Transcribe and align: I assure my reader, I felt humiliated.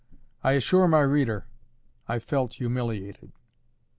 I 0.43 0.53
assure 0.53 0.87
my 0.87 1.01
reader, 1.01 1.45
I 2.07 2.17
felt 2.17 2.55
humiliated. 2.55 3.33